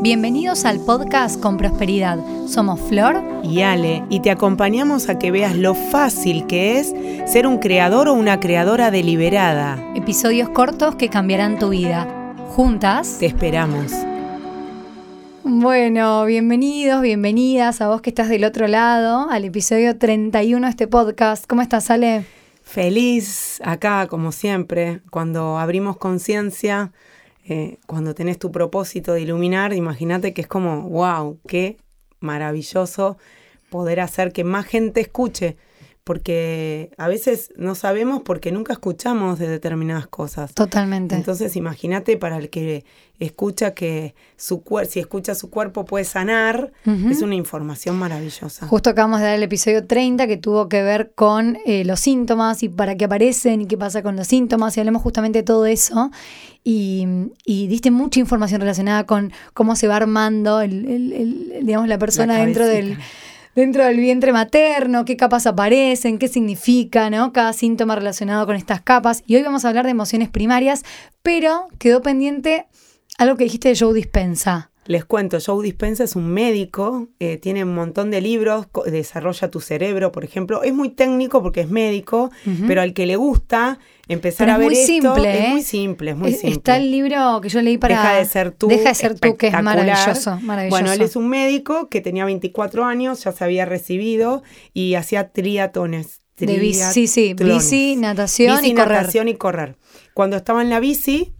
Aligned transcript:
Bienvenidos 0.00 0.64
al 0.64 0.78
podcast 0.78 1.40
con 1.40 1.56
prosperidad. 1.56 2.20
Somos 2.46 2.80
Flor 2.80 3.20
y 3.42 3.62
Ale 3.62 4.04
y 4.08 4.20
te 4.20 4.30
acompañamos 4.30 5.08
a 5.08 5.18
que 5.18 5.32
veas 5.32 5.56
lo 5.56 5.74
fácil 5.74 6.46
que 6.46 6.78
es 6.78 6.94
ser 7.26 7.48
un 7.48 7.58
creador 7.58 8.06
o 8.06 8.14
una 8.14 8.38
creadora 8.38 8.92
deliberada. 8.92 9.76
Episodios 9.96 10.50
cortos 10.50 10.94
que 10.94 11.08
cambiarán 11.08 11.58
tu 11.58 11.70
vida. 11.70 12.06
Juntas 12.50 13.16
te 13.18 13.26
esperamos. 13.26 13.92
Bueno, 15.42 16.24
bienvenidos, 16.26 17.02
bienvenidas 17.02 17.80
a 17.80 17.88
vos 17.88 18.00
que 18.00 18.10
estás 18.10 18.28
del 18.28 18.44
otro 18.44 18.68
lado, 18.68 19.28
al 19.28 19.44
episodio 19.46 19.98
31 19.98 20.64
de 20.64 20.70
este 20.70 20.86
podcast. 20.86 21.44
¿Cómo 21.48 21.60
estás, 21.60 21.90
Ale? 21.90 22.24
Feliz 22.62 23.60
acá, 23.64 24.06
como 24.06 24.30
siempre, 24.30 25.00
cuando 25.10 25.58
abrimos 25.58 25.96
conciencia 25.96 26.92
eh, 27.48 27.78
cuando 27.86 28.14
tenés 28.14 28.38
tu 28.38 28.52
propósito 28.52 29.14
de 29.14 29.22
iluminar, 29.22 29.72
imagínate 29.72 30.34
que 30.34 30.42
es 30.42 30.46
como, 30.46 30.82
wow, 30.82 31.40
qué 31.48 31.78
maravilloso 32.20 33.16
poder 33.70 34.00
hacer 34.00 34.32
que 34.32 34.44
más 34.44 34.66
gente 34.66 35.00
escuche 35.00 35.56
porque 36.08 36.90
a 36.96 37.06
veces 37.06 37.52
no 37.58 37.74
sabemos 37.74 38.22
porque 38.24 38.50
nunca 38.50 38.72
escuchamos 38.72 39.38
de 39.38 39.46
determinadas 39.46 40.06
cosas. 40.06 40.54
Totalmente. 40.54 41.14
Entonces 41.14 41.54
imagínate 41.54 42.16
para 42.16 42.38
el 42.38 42.48
que 42.48 42.86
escucha 43.18 43.74
que 43.74 44.14
su 44.38 44.62
cuerpo, 44.62 44.90
si 44.90 45.00
escucha 45.00 45.34
su 45.34 45.50
cuerpo 45.50 45.84
puede 45.84 46.06
sanar, 46.06 46.72
es 47.10 47.20
una 47.20 47.34
información 47.34 47.98
maravillosa. 47.98 48.66
Justo 48.66 48.88
acabamos 48.88 49.20
de 49.20 49.26
dar 49.26 49.34
el 49.34 49.42
episodio 49.42 49.86
30 49.86 50.26
que 50.26 50.38
tuvo 50.38 50.70
que 50.70 50.82
ver 50.82 51.12
con 51.14 51.58
eh, 51.66 51.84
los 51.84 52.00
síntomas 52.00 52.62
y 52.62 52.70
para 52.70 52.94
qué 52.96 53.04
aparecen 53.04 53.60
y 53.60 53.66
qué 53.66 53.76
pasa 53.76 54.02
con 54.02 54.16
los 54.16 54.28
síntomas 54.28 54.74
y 54.78 54.80
hablemos 54.80 55.02
justamente 55.02 55.40
de 55.40 55.42
todo 55.42 55.66
eso. 55.66 56.10
Y, 56.64 57.06
diste 57.44 57.90
mucha 57.90 58.18
información 58.18 58.62
relacionada 58.62 59.04
con 59.04 59.30
cómo 59.52 59.76
se 59.76 59.88
va 59.88 59.96
armando 59.96 60.62
el, 60.62 61.60
digamos, 61.62 61.86
la 61.86 61.98
persona 61.98 62.38
dentro 62.38 62.66
del 62.66 62.96
dentro 63.58 63.84
del 63.84 63.96
vientre 63.96 64.32
materno, 64.32 65.04
qué 65.04 65.16
capas 65.16 65.48
aparecen, 65.48 66.18
qué 66.18 66.28
significa, 66.28 67.10
¿no? 67.10 67.32
Cada 67.32 67.52
síntoma 67.52 67.96
relacionado 67.96 68.46
con 68.46 68.54
estas 68.54 68.82
capas. 68.82 69.24
Y 69.26 69.34
hoy 69.34 69.42
vamos 69.42 69.64
a 69.64 69.68
hablar 69.68 69.84
de 69.84 69.90
emociones 69.90 70.28
primarias, 70.28 70.84
pero 71.22 71.66
quedó 71.78 72.00
pendiente 72.00 72.66
algo 73.18 73.36
que 73.36 73.44
dijiste 73.44 73.70
de 73.70 73.76
Joe 73.76 73.92
Dispensa. 73.92 74.70
Les 74.88 75.04
cuento, 75.04 75.36
Joe 75.38 75.62
Dispensa 75.62 76.02
es 76.02 76.16
un 76.16 76.30
médico, 76.30 77.08
eh, 77.20 77.36
tiene 77.36 77.62
un 77.62 77.74
montón 77.74 78.10
de 78.10 78.22
libros, 78.22 78.68
desarrolla 78.86 79.50
tu 79.50 79.60
cerebro, 79.60 80.12
por 80.12 80.24
ejemplo. 80.24 80.62
Es 80.62 80.72
muy 80.72 80.88
técnico 80.88 81.42
porque 81.42 81.60
es 81.60 81.68
médico, 81.68 82.30
pero 82.66 82.80
al 82.80 82.94
que 82.94 83.04
le 83.04 83.16
gusta 83.16 83.78
empezar 84.08 84.48
a 84.48 84.56
ver 84.56 84.72
esto, 84.72 84.86
simple, 84.86 85.44
es 85.44 85.50
muy 85.50 85.60
¿eh? 85.60 85.62
simple, 85.62 86.10
es 86.12 86.16
muy 86.16 86.32
simple. 86.32 86.50
Está 86.52 86.78
el 86.78 86.90
libro 86.90 87.38
que 87.42 87.50
yo 87.50 87.60
leí 87.60 87.76
para 87.76 87.96
Deja 87.96 88.14
de 88.14 88.24
ser 88.24 88.50
tú, 88.50 88.68
Deja 88.68 88.88
de 88.88 88.94
ser 88.94 89.20
tú, 89.20 89.36
que 89.36 89.48
es 89.48 89.62
maravilloso, 89.62 90.40
maravilloso. 90.40 90.70
Bueno, 90.70 90.90
él 90.90 91.02
es 91.02 91.16
un 91.16 91.28
médico 91.28 91.90
que 91.90 92.00
tenía 92.00 92.24
24 92.24 92.86
años, 92.86 93.22
ya 93.24 93.32
se 93.32 93.44
había 93.44 93.66
recibido 93.66 94.42
y 94.72 94.94
hacía 94.94 95.28
triatones. 95.28 96.20
De 96.38 96.56
bici, 96.56 96.80
sí, 96.92 97.06
sí, 97.08 97.34
bici, 97.34 97.96
natación 97.96 98.64
y 98.64 98.72
correr. 98.72 99.00
natación 99.00 99.28
y 99.28 99.34
correr. 99.34 99.76
Cuando 100.14 100.36
estaba 100.36 100.62
en 100.62 100.70
la 100.70 100.80
bici, 100.80 101.34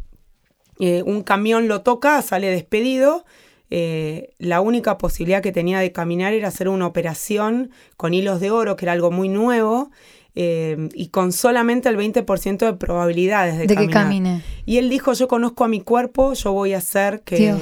eh, 0.79 1.03
un 1.05 1.23
camión 1.23 1.69
lo 1.69 1.83
toca, 1.83 2.21
sale 2.23 2.49
despedido. 2.49 3.25
Eh, 3.71 4.31
la 4.39 4.61
única 4.61 4.97
posibilidad 4.97 5.43
que 5.43 5.53
tenía 5.53 5.81
de 5.81 5.93
caminar 5.93 6.33
era 6.33 6.49
hacer 6.49 6.69
una 6.69 6.87
operación 6.87 7.71
con 7.97 8.15
hilos 8.15 8.41
de 8.41 8.51
oro, 8.51 8.77
que 8.77 8.87
era 8.87 8.93
algo 8.93 9.11
muy 9.11 9.29
nuevo, 9.29 9.91
eh, 10.35 10.89
y 10.95 11.09
con 11.09 11.33
solamente 11.33 11.89
el 11.89 11.97
20% 11.97 12.59
de 12.59 12.73
probabilidades 12.75 13.59
de, 13.59 13.67
que 13.67 13.89
camine. 13.89 14.43
Y 14.65 14.79
él 14.79 14.89
dijo, 14.89 15.13
yo 15.13 15.29
conozco 15.29 15.65
a 15.65 15.69
mi 15.69 15.81
cuerpo, 15.81 16.33
yo 16.35 16.53
voy 16.53 16.75
a 16.75 16.79
hacer 16.79 17.23
que, 17.23 17.55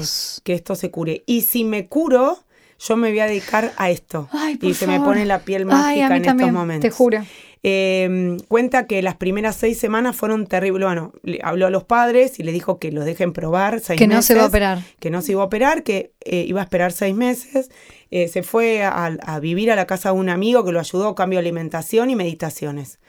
que 0.45 0.53
esto 0.53 0.75
se 0.75 0.91
cure. 0.91 1.25
Y 1.27 1.41
si 1.41 1.65
me 1.65 1.87
curo, 1.87 2.39
yo 2.79 2.97
me 2.97 3.11
voy 3.11 3.21
a 3.21 3.27
dedicar 3.27 3.73
a 3.77 3.91
esto. 3.91 4.29
y 4.61 4.75
se 4.75 4.87
me 4.87 5.01
pone 5.01 5.25
la 5.25 5.41
piel 5.41 5.65
mágica 5.65 6.17
en 6.17 6.25
estos 6.25 6.53
momentos. 6.53 6.91
Te 6.91 6.95
juro. 6.95 7.25
Em, 7.69 8.39
cuenta 8.47 8.87
que 8.87 9.03
las 9.03 9.17
primeras 9.17 9.57
seis 9.57 9.77
semanas 9.77 10.15
fueron 10.15 10.47
terribles. 10.47 10.87
Bueno, 10.87 11.13
le 11.25 11.41
habló 11.43 11.67
a 11.67 11.71
los 11.71 11.83
padres 11.83 12.39
y 12.39 12.45
le 12.45 12.53
dijo 12.53 12.79
que 12.79 12.93
los 12.93 13.05
dejen 13.05 13.33
probar 13.33 13.81
seis 13.81 13.99
que 13.99 14.07
meses. 14.07 14.09
Que 14.09 14.15
no 14.15 14.23
se 14.23 14.33
iba 14.35 14.43
a 14.45 14.47
operar. 14.47 14.79
Que 15.01 15.11
no 15.11 15.21
se 15.21 15.33
iba 15.33 15.43
a 15.43 15.47
operar, 15.47 15.83
que 15.83 16.13
eh, 16.21 16.45
iba 16.47 16.61
a 16.61 16.63
esperar 16.63 16.93
seis 16.93 17.17
meses. 17.17 17.73
Eh, 18.13 18.29
se 18.29 18.45
fue 18.45 18.85
a, 18.85 19.41
vivir 19.41 19.73
a 19.73 19.75
la 19.75 19.85
casa 19.85 20.13
de 20.13 20.15
un 20.15 20.29
amigo 20.29 20.65
que 20.65 20.71
lo 20.71 20.79
ayudó 20.79 21.09
a 21.09 21.15
cambio 21.17 21.39
de 21.39 21.41
alimentación 21.41 22.09
y 22.09 22.15
meditaciones. 22.15 23.01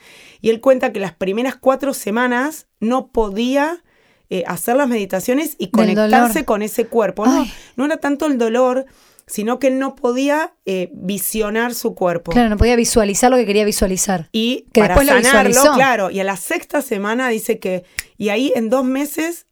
Y 0.42 0.50
él 0.50 0.60
cuenta 0.60 0.92
que 0.92 1.00
las 1.00 1.14
primeras 1.14 1.56
cuatro 1.56 1.94
semanas 1.94 2.66
no 2.80 3.10
podía 3.10 3.84
eh, 4.32 4.44
hacer 4.48 4.76
las 4.76 4.88
meditaciones 4.88 5.56
y 5.60 5.70
conectarse 5.70 6.46
con 6.46 6.64
ese 6.64 6.88
cuerpo. 6.88 7.28
No, 7.28 7.46
no 7.76 7.86
era 7.86 7.98
tanto 7.98 8.26
el 8.26 8.40
dolor, 8.40 8.88
sino 9.28 9.60
que 9.60 9.68
él 9.68 9.78
no 9.78 9.96
podía 9.96 10.54
eh, 10.66 10.90
visionar 10.94 11.76
su 11.76 11.94
cuerpo. 11.94 12.32
Claro, 12.32 12.50
no 12.50 12.58
podía 12.58 12.78
visualizar 12.78 13.30
lo 13.30 13.38
que 13.38 13.46
quería 13.46 13.66
visualizar. 13.66 14.30
Y 14.32 14.66
que 14.72 14.82
para 14.82 14.96
después 14.96 15.28
sanarlo, 15.28 15.74
claro, 15.76 16.10
y 16.10 16.20
a 16.22 16.24
la 16.24 16.38
sexta 16.38 16.82
semana 16.82 17.28
dice 17.28 17.60
que, 17.60 17.84
y 18.18 18.30
ahí 18.30 18.54
en 18.56 18.70
dos 18.70 18.86
meses 18.86 19.47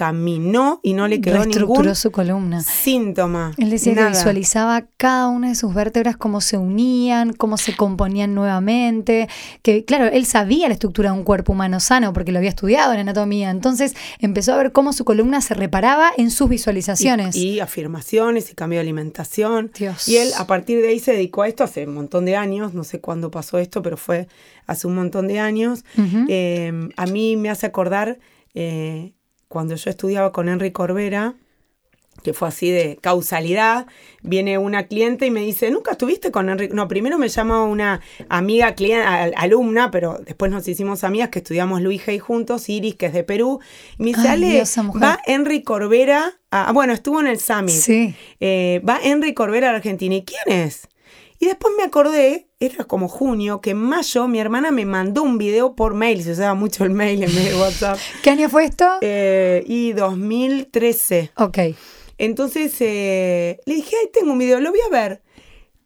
caminó 0.00 0.80
y 0.82 0.94
no 0.94 1.08
le 1.08 1.20
quedó 1.20 1.44
ningún 1.44 1.94
su 1.94 2.10
columna. 2.10 2.62
síntoma. 2.62 3.52
Él 3.58 3.68
decía 3.68 3.94
que 3.94 4.06
visualizaba 4.06 4.86
cada 4.96 5.28
una 5.28 5.50
de 5.50 5.54
sus 5.54 5.74
vértebras, 5.74 6.16
cómo 6.16 6.40
se 6.40 6.56
unían, 6.56 7.34
cómo 7.34 7.58
se 7.58 7.76
componían 7.76 8.34
nuevamente, 8.34 9.28
que 9.60 9.84
claro, 9.84 10.06
él 10.06 10.24
sabía 10.24 10.68
la 10.68 10.72
estructura 10.72 11.12
de 11.12 11.18
un 11.18 11.24
cuerpo 11.24 11.52
humano 11.52 11.80
sano 11.80 12.14
porque 12.14 12.32
lo 12.32 12.38
había 12.38 12.48
estudiado 12.48 12.94
en 12.94 13.00
anatomía, 13.00 13.50
entonces 13.50 13.94
empezó 14.20 14.54
a 14.54 14.56
ver 14.56 14.72
cómo 14.72 14.94
su 14.94 15.04
columna 15.04 15.42
se 15.42 15.52
reparaba 15.52 16.12
en 16.16 16.30
sus 16.30 16.48
visualizaciones. 16.48 17.36
Y, 17.36 17.60
afirmaciones 17.60 18.50
y 18.50 18.54
cambio 18.54 18.78
de 18.78 18.84
alimentación. 18.84 19.70
Y 20.06 20.16
él 20.16 20.30
a 20.38 20.46
partir 20.46 20.80
de 20.80 20.88
ahí 20.88 20.98
se 20.98 21.12
dedicó 21.12 21.42
a 21.42 21.48
esto 21.48 21.62
hace 21.62 21.86
un 21.86 21.92
montón 21.92 22.24
de 22.24 22.36
años, 22.36 22.72
no 22.72 22.84
sé 22.84 23.02
cuándo 23.02 23.30
pasó 23.30 23.58
esto, 23.58 23.82
pero 23.82 23.98
fue 23.98 24.28
hace 24.66 24.86
un 24.86 24.94
montón 24.94 25.28
de 25.28 25.40
años. 25.40 25.84
Eh, 26.28 26.88
a 26.96 27.04
mí 27.04 27.36
me 27.36 27.50
hace 27.50 27.66
acordar... 27.66 28.18
Eh, 28.54 29.12
cuando 29.50 29.74
yo 29.74 29.90
estudiaba 29.90 30.30
con 30.30 30.48
Henry 30.48 30.70
Corbera, 30.70 31.34
que 32.22 32.32
fue 32.32 32.46
así 32.46 32.70
de 32.70 33.00
causalidad, 33.00 33.88
viene 34.22 34.58
una 34.58 34.86
cliente 34.86 35.26
y 35.26 35.32
me 35.32 35.40
dice, 35.40 35.72
¿nunca 35.72 35.90
estuviste 35.90 36.30
con 36.30 36.48
Henry? 36.48 36.68
No, 36.68 36.86
primero 36.86 37.18
me 37.18 37.28
llama 37.28 37.64
una 37.64 38.00
amiga, 38.28 38.76
cliente, 38.76 39.04
alumna, 39.36 39.90
pero 39.90 40.20
después 40.24 40.52
nos 40.52 40.68
hicimos 40.68 41.02
amigas 41.02 41.30
que 41.30 41.40
estudiamos 41.40 41.82
Luis 41.82 42.06
Hay 42.06 42.20
juntos, 42.20 42.68
Iris, 42.68 42.94
que 42.94 43.06
es 43.06 43.12
de 43.12 43.24
Perú. 43.24 43.58
Y 43.98 44.04
me 44.04 44.08
dice, 44.10 44.28
Ale, 44.28 44.62
va 45.02 45.18
Henry 45.26 45.64
Corbera, 45.64 46.38
a, 46.52 46.70
bueno, 46.70 46.92
estuvo 46.92 47.18
en 47.18 47.26
el 47.26 47.40
Summit. 47.40 47.74
Sí. 47.74 48.14
Eh, 48.38 48.80
va 48.88 49.00
Henry 49.02 49.34
Corbera 49.34 49.72
a 49.72 49.74
Argentina. 49.74 50.14
¿Y 50.14 50.22
quién 50.22 50.42
es? 50.46 50.86
Y 51.42 51.46
después 51.46 51.72
me 51.74 51.84
acordé, 51.84 52.48
era 52.60 52.84
como 52.84 53.08
junio, 53.08 53.62
que 53.62 53.70
en 53.70 53.78
mayo 53.78 54.28
mi 54.28 54.38
hermana 54.38 54.70
me 54.70 54.84
mandó 54.84 55.22
un 55.22 55.38
video 55.38 55.74
por 55.74 55.94
mail, 55.94 56.22
se 56.22 56.32
usaba 56.32 56.52
mucho 56.52 56.84
el 56.84 56.90
mail 56.90 57.22
en 57.22 57.34
vez 57.34 57.50
de 57.50 57.58
WhatsApp. 57.58 57.98
¿Qué 58.22 58.28
año 58.28 58.50
fue 58.50 58.66
esto? 58.66 58.84
Eh, 59.00 59.64
y 59.66 59.94
2013. 59.94 61.32
Ok. 61.36 61.58
Entonces 62.18 62.76
eh, 62.80 63.58
le 63.64 63.74
dije, 63.74 63.96
ay, 64.02 64.10
tengo 64.12 64.32
un 64.32 64.38
video, 64.38 64.60
lo 64.60 64.70
voy 64.70 64.80
a 64.86 64.92
ver. 64.92 65.22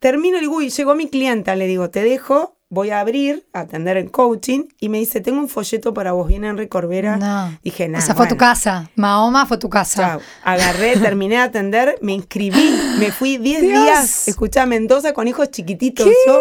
Termino, 0.00 0.38
el 0.38 0.42
digo, 0.42 0.60
llegó 0.60 0.96
mi 0.96 1.08
clienta, 1.08 1.54
le 1.54 1.68
digo, 1.68 1.88
te 1.88 2.02
dejo, 2.02 2.58
voy 2.74 2.90
a 2.90 3.00
abrir, 3.00 3.46
a 3.52 3.60
atender 3.60 3.96
el 3.96 4.10
coaching, 4.10 4.64
y 4.80 4.88
me 4.88 4.98
dice, 4.98 5.20
tengo 5.20 5.38
un 5.38 5.48
folleto 5.48 5.94
para 5.94 6.12
vos, 6.12 6.26
viene 6.28 6.48
Enrique 6.48 6.68
Corbera. 6.68 7.16
No. 7.16 7.56
Dije, 7.62 7.88
nada. 7.88 8.04
Esa 8.04 8.14
fue 8.14 8.26
tu 8.26 8.36
casa. 8.36 8.90
Mahoma 8.96 9.46
fue 9.46 9.56
tu 9.58 9.70
casa. 9.70 10.02
Chao. 10.02 10.20
Agarré, 10.42 10.96
terminé 11.00 11.36
de 11.36 11.42
atender, 11.42 11.96
me 12.02 12.12
inscribí, 12.12 12.76
me 12.98 13.12
fui 13.12 13.38
10 13.38 13.62
días, 13.62 14.28
escuché 14.28 14.60
a 14.60 14.66
Mendoza 14.66 15.14
con 15.14 15.28
hijos 15.28 15.50
chiquititos. 15.50 16.06
Yo 16.26 16.40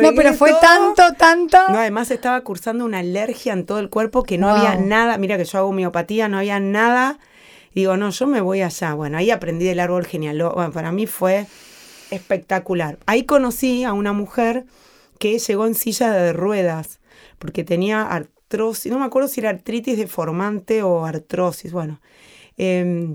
no, 0.00 0.12
pero 0.14 0.34
fue 0.34 0.52
tanto, 0.60 1.14
tanto. 1.14 1.58
No, 1.68 1.78
además 1.78 2.10
estaba 2.10 2.40
cursando 2.42 2.84
una 2.84 2.98
alergia 2.98 3.52
en 3.52 3.66
todo 3.66 3.78
el 3.78 3.88
cuerpo 3.88 4.22
que 4.22 4.38
no 4.38 4.48
había 4.48 4.76
nada. 4.76 5.18
Mira 5.18 5.36
que 5.36 5.44
yo 5.44 5.58
hago 5.58 5.68
homeopatía, 5.68 6.28
no 6.28 6.38
había 6.38 6.60
nada. 6.60 7.18
digo, 7.74 7.96
no, 7.96 8.10
yo 8.10 8.26
me 8.26 8.40
voy 8.40 8.62
allá. 8.62 8.94
Bueno, 8.94 9.18
ahí 9.18 9.30
aprendí 9.30 9.64
del 9.64 9.80
árbol 9.80 10.06
genealógico. 10.06 10.54
Bueno, 10.54 10.72
para 10.72 10.92
mí 10.92 11.06
fue 11.06 11.46
espectacular. 12.10 12.98
Ahí 13.06 13.24
conocí 13.24 13.84
a 13.84 13.92
una 13.92 14.12
mujer 14.12 14.64
que 15.22 15.38
llegó 15.38 15.66
en 15.66 15.76
silla 15.76 16.10
de 16.10 16.32
ruedas, 16.32 16.98
porque 17.38 17.62
tenía 17.62 18.02
artrosis, 18.02 18.90
no 18.90 18.98
me 18.98 19.04
acuerdo 19.04 19.28
si 19.28 19.38
era 19.38 19.50
artritis 19.50 19.96
deformante 19.96 20.82
o 20.82 21.04
artrosis, 21.04 21.70
bueno. 21.70 22.00
Em, 22.56 23.14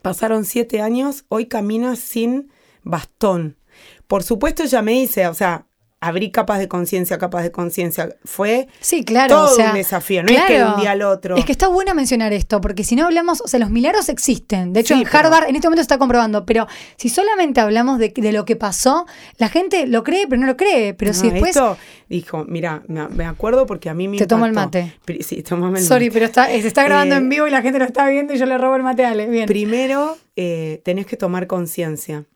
pasaron 0.00 0.46
siete 0.46 0.80
años, 0.80 1.26
hoy 1.28 1.44
camina 1.44 1.96
sin 1.96 2.50
bastón. 2.82 3.58
Por 4.06 4.22
supuesto 4.22 4.62
ella 4.62 4.80
me 4.80 4.92
dice, 4.92 5.26
o 5.28 5.34
sea, 5.34 5.66
abrí 6.04 6.30
capas 6.30 6.58
de 6.58 6.68
conciencia, 6.68 7.18
capas 7.18 7.42
de 7.42 7.50
conciencia. 7.50 8.16
Fue 8.24 8.68
sí, 8.80 9.04
claro, 9.04 9.46
todo 9.46 9.56
un 9.56 9.74
desafío, 9.74 10.22
no 10.22 10.30
es 10.30 10.42
que 10.42 10.58
de 10.58 10.64
un 10.64 10.80
día 10.80 10.92
al 10.92 11.02
otro. 11.02 11.36
Es 11.36 11.44
que 11.44 11.52
está 11.52 11.68
bueno 11.68 11.94
mencionar 11.94 12.32
esto, 12.32 12.60
porque 12.60 12.84
si 12.84 12.94
no 12.94 13.06
hablamos, 13.06 13.40
o 13.40 13.48
sea, 13.48 13.58
los 13.58 13.70
milagros 13.70 14.08
existen. 14.08 14.72
De 14.72 14.80
hecho, 14.80 14.94
en 14.94 15.06
Harvard 15.10 15.48
en 15.48 15.56
este 15.56 15.66
momento 15.66 15.80
está 15.80 15.98
comprobando, 15.98 16.44
pero 16.44 16.66
si 16.96 17.08
solamente 17.08 17.60
hablamos 17.60 17.98
de, 17.98 18.12
de, 18.14 18.32
lo 18.32 18.44
que 18.44 18.56
pasó, 18.56 19.06
la 19.38 19.48
gente 19.48 19.86
lo 19.86 20.04
cree, 20.04 20.26
pero 20.28 20.40
no 20.40 20.46
lo 20.46 20.56
cree. 20.56 20.94
Pero 20.94 21.14
si 21.14 21.30
después. 21.30 21.56
Esto 21.56 21.78
dijo, 22.08 22.44
mira, 22.46 22.82
me 22.88 23.24
acuerdo 23.24 23.66
porque 23.66 23.88
a 23.88 23.94
mí 23.94 24.06
me. 24.06 24.18
Te 24.18 24.26
tomo 24.26 24.44
el 24.44 24.52
mate. 24.52 24.94
Sí, 25.20 25.42
tomame 25.42 25.78
el 25.78 25.84
Sorry, 25.84 26.10
pero 26.10 26.26
está, 26.26 26.46
se 26.46 26.66
está 26.66 26.84
grabando 26.84 27.14
en 27.16 27.26
eh, 27.26 27.28
vivo 27.28 27.46
y 27.46 27.50
la 27.50 27.62
gente 27.62 27.78
lo 27.78 27.86
está 27.86 28.06
viendo 28.08 28.34
y 28.34 28.38
yo 28.38 28.46
le 28.46 28.58
robo 28.58 28.76
el 28.76 28.82
mate 28.82 29.04
a 29.06 29.10
Ale. 29.10 29.26
Bien. 29.26 29.46
Primero, 29.46 30.18
eh, 30.36 30.82
tenés 30.84 31.06
que 31.06 31.16
tomar 31.16 31.46
conciencia. 31.46 32.26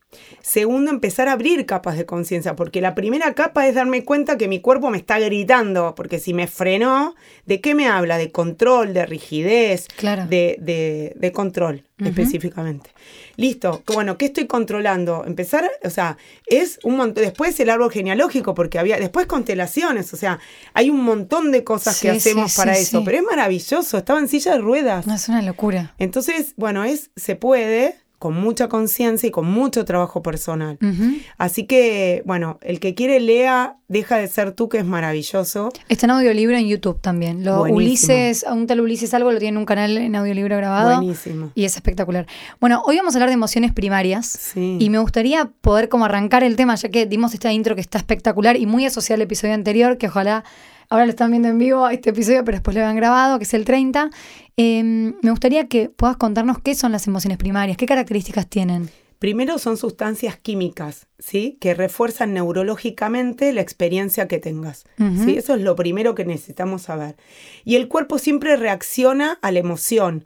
Segundo, 0.41 0.91
empezar 0.91 1.29
a 1.29 1.33
abrir 1.33 1.67
capas 1.67 1.99
de 1.99 2.07
conciencia, 2.07 2.57
porque 2.57 2.81
la 2.81 2.95
primera 2.95 3.35
capa 3.35 3.67
es 3.69 3.75
darme 3.75 4.05
cuenta 4.05 4.39
que 4.39 4.49
mi 4.49 4.61
cuerpo 4.61 4.89
me 4.89 4.97
está 4.97 5.19
gritando, 5.19 5.95
porque 5.95 6.19
si 6.19 6.33
me 6.33 6.47
frenó, 6.47 7.15
¿de 7.45 7.61
qué 7.61 7.75
me 7.75 7.89
habla? 7.89 8.17
De 8.17 8.33
control, 8.33 8.95
de 8.95 9.05
rigidez, 9.05 9.87
de, 10.29 11.15
de, 11.15 11.33
control 11.33 11.85
específicamente. 11.99 12.91
Listo, 13.37 13.83
bueno, 13.93 14.17
¿qué 14.17 14.27
estoy 14.27 14.47
controlando? 14.47 15.25
Empezar, 15.27 15.69
o 15.85 15.91
sea, 15.91 16.17
es 16.47 16.79
un 16.85 16.97
montón, 16.97 17.25
después 17.25 17.59
el 17.61 17.69
árbol 17.69 17.91
genealógico, 17.91 18.55
porque 18.55 18.79
había, 18.79 18.99
después 18.99 19.27
constelaciones, 19.27 20.13
o 20.15 20.17
sea, 20.17 20.39
hay 20.73 20.89
un 20.89 21.03
montón 21.03 21.53
de 21.53 21.65
cosas 21.65 22.01
que 22.01 22.11
hacemos 22.11 22.57
para 22.57 22.79
eso, 22.79 23.05
pero 23.05 23.19
es 23.19 23.25
maravilloso, 23.25 23.99
estaba 23.99 24.21
en 24.21 24.29
silla 24.29 24.53
de 24.53 24.59
ruedas. 24.59 25.07
No, 25.07 25.15
es 25.15 25.29
una 25.29 25.43
locura. 25.43 25.95
Entonces, 25.99 26.55
bueno, 26.57 26.85
es, 26.85 27.11
se 27.17 27.37
puede, 27.37 27.97
con 28.19 28.35
mucha 28.35 28.69
conciencia 28.69 29.27
y 29.29 29.31
con 29.31 29.47
mucho 29.47 29.85
trabajo 29.85 30.23
personal. 30.23 30.79
Así 31.37 31.65
que, 31.67 32.23
bueno, 32.27 32.59
el 32.63 32.81
que 32.81 32.95
quiere 32.95 33.21
lea 33.21 33.79
Deja 33.89 34.19
de 34.19 34.29
ser 34.29 34.53
tú, 34.53 34.69
que 34.69 34.77
es 34.77 34.85
maravilloso. 34.85 35.71
Está 35.89 36.05
en 36.05 36.11
audiolibro 36.11 36.55
en 36.55 36.69
YouTube 36.69 37.01
también. 37.01 37.43
Lo 37.43 37.63
Ulises, 37.63 38.45
un 38.47 38.67
tal 38.67 38.83
Ulises 38.83 39.15
algo, 39.15 39.33
lo 39.33 39.39
tiene 39.39 39.55
en 39.55 39.57
un 39.57 39.65
canal 39.65 39.97
en 39.97 40.15
audiolibro 40.15 40.59
grabado. 40.59 40.97
Buenísimo. 40.97 41.53
Y 41.55 41.65
es 41.65 41.75
espectacular. 41.75 42.27
Bueno, 42.61 42.83
hoy 42.85 42.99
vamos 42.99 43.15
a 43.15 43.17
hablar 43.17 43.31
de 43.31 43.35
emociones 43.35 43.73
primarias. 43.73 44.53
Y 44.55 44.91
me 44.91 44.99
gustaría 44.99 45.51
poder 45.63 45.89
como 45.89 46.05
arrancar 46.05 46.45
el 46.45 46.55
tema, 46.55 46.75
ya 46.75 46.91
que 46.91 47.07
dimos 47.07 47.33
esta 47.33 47.51
intro 47.51 47.75
que 47.75 47.81
está 47.81 47.97
espectacular 47.97 48.59
y 48.59 48.67
muy 48.67 48.85
asociada 48.85 49.17
al 49.17 49.23
episodio 49.23 49.55
anterior, 49.55 49.97
que 49.97 50.09
ojalá 50.09 50.45
ahora 50.89 51.07
lo 51.07 51.11
están 51.11 51.31
viendo 51.31 51.49
en 51.49 51.59
vivo 51.59 51.89
este 51.89 52.11
episodio, 52.11 52.45
pero 52.45 52.57
después 52.57 52.75
lo 52.75 52.83
habían 52.83 52.97
grabado, 52.97 53.39
que 53.39 53.45
es 53.45 53.55
el 53.55 53.65
30. 53.65 54.11
Em, 54.57 55.15
me 55.23 55.31
gustaría 55.31 55.69
que 55.69 55.89
puedas 55.89 56.17
contarnos 56.17 56.59
qué 56.59 56.75
son 56.75 56.93
las 56.93 57.07
emociones 57.07 57.39
primarias, 57.39 57.77
qué 57.77 57.87
características 57.87 58.49
tienen. 58.49 58.91
Primero 59.19 59.59
son 59.59 59.77
sustancias 59.77 60.37
químicas, 60.37 61.09
¿sí? 61.19 61.59
Que 61.61 61.75
refuerzan 61.75 62.35
neurológicamente 62.35 63.53
la 63.53 63.61
experiencia 63.61 64.29
que 64.29 64.39
tengas, 64.39 64.85
¿sí? 65.25 65.37
Eso 65.37 65.57
es 65.57 65.61
lo 65.61 65.75
primero 65.75 66.15
que 66.15 66.25
necesitamos 66.25 66.83
saber. 66.83 67.17
Y 67.65 67.75
el 67.75 67.89
cuerpo 67.89 68.19
siempre 68.19 68.57
reacciona 68.57 69.39
a 69.43 69.51
la 69.51 69.59
emoción. 69.59 70.25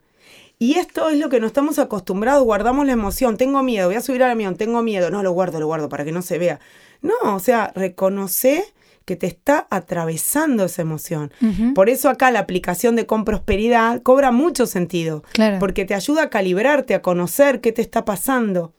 Y 0.59 0.75
esto 0.75 1.09
es 1.09 1.17
lo 1.17 1.29
que 1.29 1.39
no 1.39 1.47
estamos 1.47 1.79
acostumbrados, 1.79 2.43
guardamos 2.43 2.85
la 2.85 2.91
emoción, 2.91 3.35
tengo 3.35 3.63
miedo, 3.63 3.87
voy 3.87 3.95
a 3.95 4.01
subir 4.01 4.21
al 4.21 4.29
avión, 4.29 4.55
tengo 4.57 4.83
miedo, 4.83 5.09
no, 5.09 5.23
lo 5.23 5.31
guardo, 5.31 5.59
lo 5.59 5.65
guardo 5.65 5.89
para 5.89 6.05
que 6.05 6.11
no 6.11 6.21
se 6.21 6.37
vea. 6.37 6.59
No, 7.01 7.15
o 7.23 7.39
sea, 7.39 7.73
reconoce 7.75 8.63
que 9.05 9.15
te 9.15 9.27
está 9.27 9.67
atravesando 9.69 10.65
esa 10.65 10.81
emoción. 10.81 11.31
Por 11.73 11.89
eso 11.89 12.09
acá 12.09 12.31
la 12.31 12.39
aplicación 12.39 12.95
de 12.95 13.05
con 13.05 13.25
prosperidad 13.25 14.01
cobra 14.01 14.31
mucho 14.31 14.65
sentido, 14.65 15.23
porque 15.59 15.85
te 15.85 15.93
ayuda 15.93 16.23
a 16.23 16.29
calibrarte, 16.29 16.93
a 16.95 17.01
conocer 17.01 17.61
qué 17.61 17.71
te 17.71 17.81
está 17.81 18.05
pasando. 18.05 18.73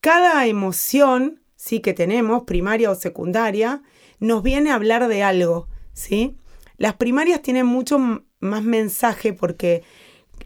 Cada 0.00 0.46
emoción, 0.46 1.40
sí 1.56 1.80
que 1.80 1.92
tenemos, 1.92 2.44
primaria 2.44 2.90
o 2.90 2.94
secundaria, 2.94 3.82
nos 4.18 4.42
viene 4.42 4.70
a 4.70 4.76
hablar 4.76 5.08
de 5.08 5.22
algo, 5.22 5.68
¿sí? 5.92 6.36
Las 6.76 6.94
primarias 6.94 7.42
tienen 7.42 7.66
mucho 7.66 7.98
más 8.40 8.62
mensaje 8.64 9.32
porque 9.32 9.82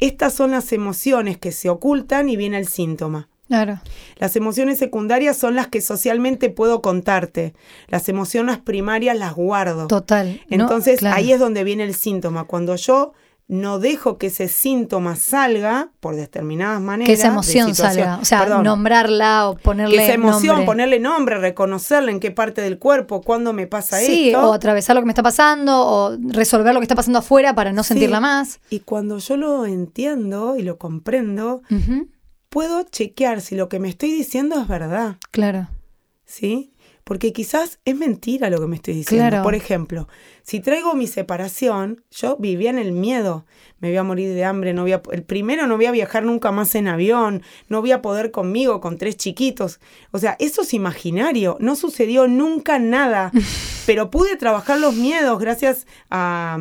estas 0.00 0.34
son 0.34 0.50
las 0.50 0.72
emociones 0.72 1.38
que 1.38 1.52
se 1.52 1.68
ocultan 1.70 2.28
y 2.28 2.36
viene 2.36 2.58
el 2.58 2.66
síntoma. 2.66 3.28
Claro. 3.48 3.80
Las 4.16 4.34
emociones 4.36 4.78
secundarias 4.78 5.36
son 5.36 5.54
las 5.54 5.68
que 5.68 5.80
socialmente 5.80 6.50
puedo 6.50 6.82
contarte. 6.82 7.54
Las 7.88 8.08
emociones 8.08 8.58
primarias 8.58 9.16
las 9.16 9.34
guardo. 9.34 9.86
Total. 9.86 10.40
Entonces 10.50 11.02
ahí 11.04 11.32
es 11.32 11.38
donde 11.38 11.64
viene 11.64 11.84
el 11.84 11.94
síntoma. 11.94 12.44
Cuando 12.44 12.76
yo 12.76 13.12
no 13.48 13.78
dejo 13.78 14.18
que 14.18 14.26
ese 14.26 14.48
síntoma 14.48 15.14
salga 15.14 15.90
por 16.00 16.16
determinadas 16.16 16.80
maneras. 16.80 17.06
Que 17.06 17.12
esa 17.12 17.28
emoción 17.28 17.74
salga. 17.76 18.18
O 18.20 18.24
sea, 18.24 18.44
nombrarla 18.60 19.48
o 19.48 19.56
ponerle. 19.56 19.96
Que 19.96 20.04
esa 20.04 20.14
emoción, 20.14 20.64
ponerle 20.64 20.98
nombre, 20.98 21.38
reconocerla 21.38 22.10
en 22.10 22.18
qué 22.18 22.32
parte 22.32 22.60
del 22.60 22.78
cuerpo, 22.80 23.20
cuándo 23.20 23.52
me 23.52 23.68
pasa 23.68 24.00
esto. 24.00 24.12
Sí, 24.12 24.34
o 24.34 24.52
atravesar 24.52 24.96
lo 24.96 25.02
que 25.02 25.06
me 25.06 25.12
está 25.12 25.22
pasando, 25.22 25.86
o 25.86 26.16
resolver 26.32 26.74
lo 26.74 26.80
que 26.80 26.84
está 26.84 26.96
pasando 26.96 27.20
afuera 27.20 27.54
para 27.54 27.72
no 27.72 27.84
sentirla 27.84 28.18
más. 28.18 28.58
Y 28.68 28.80
cuando 28.80 29.18
yo 29.18 29.36
lo 29.36 29.64
entiendo 29.64 30.56
y 30.56 30.62
lo 30.62 30.76
comprendo, 30.76 31.62
puedo 32.56 32.84
chequear 32.84 33.42
si 33.42 33.54
lo 33.54 33.68
que 33.68 33.78
me 33.78 33.90
estoy 33.90 34.10
diciendo 34.10 34.58
es 34.58 34.66
verdad. 34.66 35.18
Claro. 35.30 35.68
¿Sí? 36.24 36.72
Porque 37.04 37.34
quizás 37.34 37.80
es 37.84 37.94
mentira 37.94 38.48
lo 38.48 38.58
que 38.58 38.66
me 38.66 38.76
estoy 38.76 38.94
diciendo. 38.94 39.28
Claro. 39.28 39.42
Por 39.42 39.54
ejemplo, 39.54 40.08
si 40.42 40.60
traigo 40.60 40.94
mi 40.94 41.06
separación, 41.06 42.02
yo 42.10 42.38
vivía 42.38 42.70
en 42.70 42.78
el 42.78 42.92
miedo. 42.92 43.44
Me 43.80 43.88
voy 43.90 43.98
a 43.98 44.02
morir 44.04 44.32
de 44.32 44.46
hambre, 44.46 44.72
no 44.72 44.84
voy 44.84 44.92
a, 44.92 45.02
el 45.12 45.22
primero 45.22 45.66
no 45.66 45.76
voy 45.76 45.84
a 45.84 45.90
viajar 45.90 46.22
nunca 46.24 46.50
más 46.50 46.74
en 46.76 46.88
avión, 46.88 47.42
no 47.68 47.82
voy 47.82 47.92
a 47.92 48.00
poder 48.00 48.30
conmigo 48.30 48.80
con 48.80 48.96
tres 48.96 49.18
chiquitos. 49.18 49.78
O 50.12 50.18
sea, 50.18 50.34
eso 50.38 50.62
es 50.62 50.72
imaginario, 50.72 51.58
no 51.60 51.76
sucedió 51.76 52.26
nunca 52.26 52.78
nada. 52.78 53.32
pero 53.84 54.08
pude 54.08 54.34
trabajar 54.36 54.80
los 54.80 54.94
miedos 54.94 55.38
gracias 55.38 55.86
a, 56.08 56.56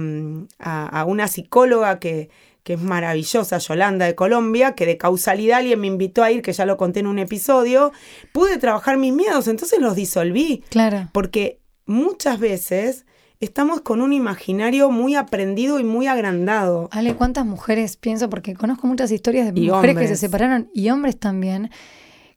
a 0.60 1.06
una 1.06 1.30
psicóloga 1.30 2.00
que, 2.00 2.30
que 2.66 2.74
es 2.74 2.82
maravillosa, 2.82 3.60
Yolanda 3.60 4.08
de 4.08 4.16
Colombia, 4.16 4.74
que 4.74 4.88
de 4.88 4.98
causalidad 4.98 5.60
alguien 5.60 5.80
me 5.80 5.86
invitó 5.86 6.24
a 6.24 6.32
ir, 6.32 6.42
que 6.42 6.52
ya 6.52 6.66
lo 6.66 6.78
conté 6.78 7.00
en 7.02 7.06
un 7.06 7.20
episodio, 7.20 7.92
pude 8.32 8.58
trabajar 8.58 8.98
mis 8.98 9.14
miedos, 9.14 9.48
entonces 9.48 9.80
los 9.80 9.96
disolví. 9.96 10.64
Claro. 10.70 11.08
Porque 11.12 11.60
muchas 11.86 12.40
veces 12.40 13.06
estamos 13.40 13.82
con 13.82 14.02
un 14.02 14.14
imaginario 14.14 14.90
muy 14.90 15.14
aprendido 15.14 15.80
y 15.80 15.84
muy 15.84 16.08
agrandado. 16.08 16.90
Ale, 16.92 17.14
¿cuántas 17.14 17.46
mujeres 17.46 17.98
pienso? 17.98 18.32
Porque 18.32 18.56
conozco 18.56 18.88
muchas 18.88 19.12
historias 19.12 19.46
de 19.46 19.62
mujeres 19.62 19.96
que 19.96 20.08
se 20.08 20.16
separaron 20.16 20.68
y 20.74 20.90
hombres 20.90 21.20
también 21.20 21.70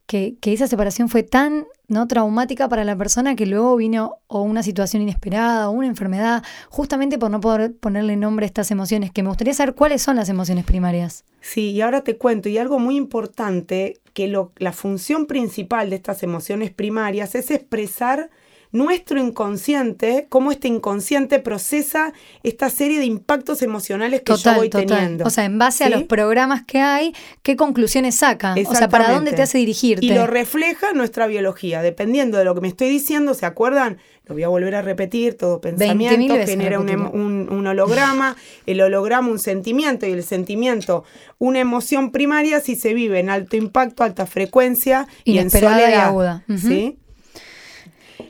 que, 0.08 0.38
esa 0.42 0.66
separación 0.66 1.10
fue 1.10 1.22
tan 1.22 1.66
no 1.86 2.08
traumática 2.08 2.66
para 2.68 2.82
la 2.82 2.96
persona 2.96 3.36
que 3.36 3.44
luego 3.44 3.76
vino 3.76 4.16
o 4.26 4.40
una 4.40 4.62
situación 4.62 5.02
inesperada 5.02 5.68
o 5.68 5.72
una 5.72 5.86
enfermedad, 5.86 6.42
justamente 6.70 7.18
por 7.18 7.30
no 7.30 7.40
poder 7.40 7.76
ponerle 7.76 8.16
nombre 8.16 8.44
a 8.44 8.48
estas 8.48 8.70
emociones, 8.70 9.12
que 9.12 9.22
me 9.22 9.28
gustaría 9.28 9.52
saber 9.52 9.74
cuáles 9.74 10.00
son 10.00 10.16
las 10.16 10.30
emociones 10.30 10.64
primarias. 10.64 11.24
Sí, 11.42 11.72
y 11.72 11.82
ahora 11.82 12.02
te 12.04 12.16
cuento, 12.16 12.48
y 12.48 12.56
algo 12.56 12.78
muy 12.78 12.96
importante, 12.96 13.98
que 14.14 14.28
lo, 14.28 14.52
la 14.56 14.72
función 14.72 15.26
principal 15.26 15.90
de 15.90 15.96
estas 15.96 16.22
emociones 16.22 16.70
primarias 16.70 17.34
es 17.34 17.50
expresar 17.50 18.30
nuestro 18.70 19.20
inconsciente, 19.20 20.26
cómo 20.28 20.52
este 20.52 20.68
inconsciente 20.68 21.38
procesa 21.38 22.12
esta 22.42 22.70
serie 22.70 22.98
de 22.98 23.06
impactos 23.06 23.62
emocionales 23.62 24.22
que 24.22 24.36
yo 24.36 24.54
voy 24.54 24.68
teniendo. 24.68 25.24
O 25.24 25.30
sea, 25.30 25.44
en 25.44 25.58
base 25.58 25.84
a 25.84 25.88
los 25.88 26.02
programas 26.04 26.64
que 26.64 26.80
hay, 26.80 27.14
¿qué 27.42 27.56
conclusiones 27.56 28.16
saca? 28.16 28.54
O 28.66 28.74
sea, 28.74 28.88
¿para 28.88 29.12
dónde 29.12 29.32
te 29.32 29.42
hace 29.42 29.58
dirigirte? 29.58 30.06
Y 30.06 30.12
lo 30.12 30.26
refleja 30.26 30.92
nuestra 30.92 31.26
biología. 31.26 31.82
Dependiendo 31.82 32.38
de 32.38 32.44
lo 32.44 32.54
que 32.54 32.60
me 32.60 32.68
estoy 32.68 32.88
diciendo, 32.88 33.34
¿se 33.34 33.46
acuerdan? 33.46 33.98
Lo 34.26 34.34
voy 34.34 34.42
a 34.42 34.48
volver 34.48 34.74
a 34.74 34.82
repetir, 34.82 35.38
todo 35.38 35.58
pensamiento 35.60 36.34
genera 36.44 36.78
un, 36.78 37.48
un, 37.50 37.66
holograma, 37.66 38.36
el 38.66 38.80
holograma 38.82 39.30
un 39.30 39.38
sentimiento 39.38 40.06
y 40.06 40.10
el 40.10 40.22
sentimiento 40.22 41.04
una 41.38 41.60
emoción 41.60 42.10
primaria 42.10 42.60
si 42.60 42.76
se 42.76 42.92
vive 42.92 43.20
en 43.20 43.30
alto 43.30 43.56
impacto, 43.56 44.04
alta 44.04 44.26
frecuencia 44.26 45.06
y 45.24 45.38
en 45.38 45.50
soledad. 45.50 45.88
Y 45.88 45.94
aguda. 45.94 46.44
¿sí? 46.58 46.98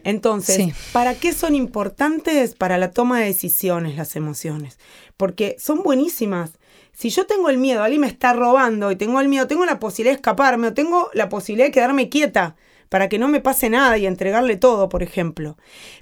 Entonces, 0.05 0.75
¿para 0.93 1.15
qué 1.15 1.33
son 1.33 1.55
importantes 1.55 2.55
para 2.55 2.79
la 2.79 2.91
toma 2.91 3.21
de 3.21 3.27
decisiones 3.27 3.97
las 3.97 4.17
emociones? 4.17 4.79
Porque 5.17 5.57
son 5.59 5.83
buenísimas. 5.83 6.53
Si 6.93 7.11
yo 7.11 7.27
tengo 7.27 7.49
el 7.49 7.59
miedo, 7.59 7.83
alguien 7.83 8.01
me 8.01 8.07
está 8.07 8.33
robando 8.33 8.91
y 8.91 8.97
tengo 8.97 9.21
el 9.21 9.29
miedo, 9.29 9.47
tengo 9.47 9.65
la 9.65 9.79
posibilidad 9.79 10.13
de 10.13 10.17
escaparme 10.17 10.69
o 10.69 10.75
tengo 10.75 11.11
la 11.15 11.29
posibilidad 11.29 11.69
de 11.69 11.73
quedarme 11.73 12.09
quieta 12.09 12.57
para 12.89 13.09
que 13.09 13.19
no 13.19 13.29
me 13.29 13.41
pase 13.41 13.71
nada 13.71 13.99
y 13.99 14.07
entregarle 14.07 14.57
todo, 14.57 14.89
por 14.89 15.03
ejemplo. 15.03 15.57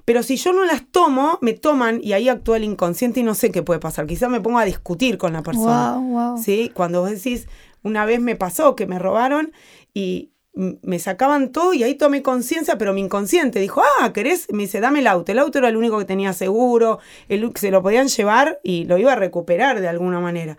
Pero 0.04 0.22
si 0.22 0.36
yo 0.36 0.52
no 0.52 0.64
las 0.64 0.86
tomo, 0.86 1.38
me 1.42 1.52
toman 1.52 2.00
y 2.02 2.12
ahí 2.12 2.28
actúa 2.28 2.56
el 2.56 2.64
inconsciente 2.64 3.20
y 3.20 3.22
no 3.24 3.34
sé 3.34 3.50
qué 3.50 3.62
puede 3.62 3.80
pasar. 3.80 4.06
Quizás 4.06 4.30
me 4.30 4.40
pongo 4.40 4.58
a 4.58 4.64
discutir 4.64 5.18
con 5.18 5.32
la 5.32 5.42
persona. 5.42 6.36
¿Sí? 6.42 6.70
Cuando 6.72 7.00
vos 7.00 7.10
decís, 7.10 7.48
una 7.82 8.04
vez 8.04 8.20
me 8.20 8.36
pasó 8.36 8.76
que 8.76 8.86
me 8.86 8.98
robaron 8.98 9.52
y, 9.94 10.30
me 10.56 10.98
sacaban 10.98 11.52
todo 11.52 11.74
y 11.74 11.82
ahí 11.82 11.94
tomé 11.94 12.22
conciencia, 12.22 12.78
pero 12.78 12.94
mi 12.94 13.02
inconsciente 13.02 13.60
dijo, 13.60 13.82
ah, 14.00 14.12
¿querés? 14.14 14.46
Me 14.50 14.62
dice, 14.62 14.80
dame 14.80 15.00
el 15.00 15.06
auto. 15.06 15.30
El 15.30 15.38
auto 15.38 15.58
era 15.58 15.68
el 15.68 15.76
único 15.76 15.98
que 15.98 16.06
tenía 16.06 16.32
seguro, 16.32 16.98
el, 17.28 17.52
se 17.56 17.70
lo 17.70 17.82
podían 17.82 18.08
llevar 18.08 18.58
y 18.64 18.84
lo 18.84 18.96
iba 18.96 19.12
a 19.12 19.16
recuperar 19.16 19.80
de 19.80 19.88
alguna 19.88 20.18
manera. 20.18 20.56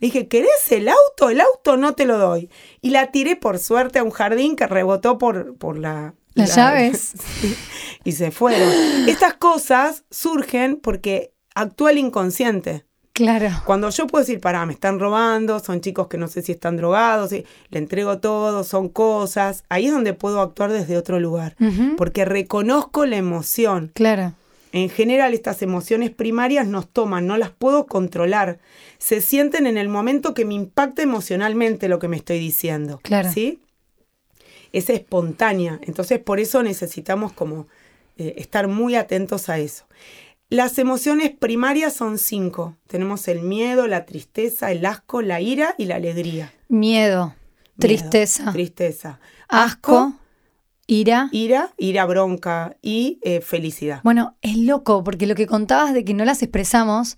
dije, 0.00 0.28
¿querés 0.28 0.70
el 0.70 0.88
auto? 0.88 1.30
El 1.30 1.40
auto 1.40 1.76
no 1.76 1.94
te 1.94 2.06
lo 2.06 2.16
doy. 2.16 2.48
Y 2.80 2.90
la 2.90 3.10
tiré 3.10 3.34
por 3.34 3.58
suerte 3.58 3.98
a 3.98 4.04
un 4.04 4.10
jardín 4.10 4.54
que 4.54 4.68
rebotó 4.68 5.18
por, 5.18 5.56
por, 5.56 5.76
la, 5.76 6.14
Las 6.34 6.54
llaves. 6.54 7.14
y 8.04 8.12
se 8.12 8.30
fueron. 8.30 8.70
Estas 9.08 9.34
cosas 9.34 10.04
surgen 10.10 10.76
porque 10.76 11.34
actúa 11.56 11.90
el 11.90 11.98
inconsciente. 11.98 12.84
Claro. 13.12 13.50
Cuando 13.64 13.90
yo 13.90 14.06
puedo 14.06 14.24
decir, 14.24 14.40
pará, 14.40 14.64
me 14.66 14.72
están 14.72 14.98
robando, 14.98 15.58
son 15.60 15.80
chicos 15.80 16.08
que 16.08 16.16
no 16.16 16.28
sé 16.28 16.42
si 16.42 16.52
están 16.52 16.76
drogados, 16.76 17.32
le 17.32 17.44
entrego 17.70 18.18
todo, 18.18 18.64
son 18.64 18.88
cosas, 18.88 19.64
ahí 19.68 19.86
es 19.86 19.92
donde 19.92 20.14
puedo 20.14 20.40
actuar 20.40 20.72
desde 20.72 20.96
otro 20.96 21.20
lugar, 21.20 21.56
porque 21.96 22.24
reconozco 22.24 23.04
la 23.06 23.16
emoción. 23.16 23.90
Claro. 23.94 24.34
En 24.72 24.88
general, 24.88 25.34
estas 25.34 25.62
emociones 25.62 26.10
primarias 26.10 26.66
nos 26.66 26.88
toman, 26.88 27.26
no 27.26 27.36
las 27.36 27.50
puedo 27.50 27.86
controlar. 27.86 28.60
Se 28.98 29.20
sienten 29.20 29.66
en 29.66 29.76
el 29.76 29.88
momento 29.88 30.32
que 30.32 30.44
me 30.44 30.54
impacta 30.54 31.02
emocionalmente 31.02 31.88
lo 31.88 31.98
que 31.98 32.06
me 32.06 32.16
estoy 32.16 32.38
diciendo. 32.38 33.00
Claro. 33.02 33.32
¿Sí? 33.32 33.60
Es 34.72 34.88
espontánea. 34.88 35.80
Entonces, 35.82 36.20
por 36.20 36.38
eso 36.38 36.62
necesitamos 36.62 37.32
como 37.32 37.66
eh, 38.16 38.34
estar 38.36 38.68
muy 38.68 38.94
atentos 38.94 39.48
a 39.48 39.58
eso. 39.58 39.86
Las 40.50 40.78
emociones 40.78 41.30
primarias 41.30 41.94
son 41.94 42.18
cinco. 42.18 42.76
Tenemos 42.88 43.28
el 43.28 43.40
miedo, 43.40 43.86
la 43.86 44.04
tristeza, 44.04 44.72
el 44.72 44.84
asco, 44.84 45.22
la 45.22 45.40
ira 45.40 45.76
y 45.78 45.84
la 45.84 45.94
alegría. 45.94 46.52
Miedo, 46.68 47.36
tristeza. 47.78 48.50
tristeza. 48.50 49.20
Asco, 49.48 50.14
ira. 50.90 51.28
Ira, 51.32 51.72
ira 51.78 52.04
bronca 52.06 52.76
y 52.82 53.18
eh, 53.22 53.40
felicidad. 53.40 54.00
Bueno, 54.02 54.36
es 54.42 54.56
loco, 54.56 55.04
porque 55.04 55.26
lo 55.26 55.34
que 55.34 55.46
contabas 55.46 55.94
de 55.94 56.04
que 56.04 56.14
no 56.14 56.24
las 56.24 56.42
expresamos, 56.42 57.16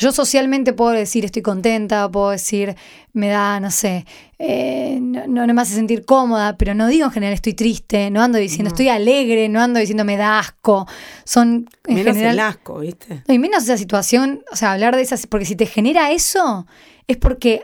yo 0.00 0.10
socialmente 0.10 0.72
puedo 0.72 0.90
decir 0.92 1.24
estoy 1.24 1.42
contenta, 1.42 2.10
puedo 2.10 2.30
decir 2.30 2.76
me 3.12 3.28
da, 3.28 3.60
no 3.60 3.70
sé, 3.70 4.06
eh, 4.38 4.98
no, 5.00 5.46
no, 5.46 5.54
me 5.54 5.62
hace 5.62 5.74
sentir 5.74 6.04
cómoda, 6.06 6.56
pero 6.56 6.74
no 6.74 6.88
digo 6.88 7.04
en 7.04 7.12
general 7.12 7.34
estoy 7.34 7.52
triste, 7.52 8.10
no 8.10 8.22
ando 8.22 8.38
diciendo 8.38 8.68
estoy 8.68 8.88
alegre, 8.88 9.48
no 9.50 9.60
ando 9.60 9.78
diciendo 9.78 10.04
me 10.04 10.16
da 10.16 10.38
asco. 10.38 10.86
Son 11.24 11.68
en 11.86 11.94
menos 11.94 12.14
general, 12.14 12.34
el 12.34 12.40
asco, 12.40 12.78
¿viste? 12.78 13.22
Y 13.28 13.38
menos 13.38 13.64
esa 13.64 13.76
situación, 13.76 14.42
o 14.50 14.56
sea, 14.56 14.72
hablar 14.72 14.96
de 14.96 15.02
esas, 15.02 15.26
porque 15.26 15.44
si 15.44 15.56
te 15.56 15.66
genera 15.66 16.10
eso, 16.10 16.66
es 17.06 17.18
porque 17.18 17.62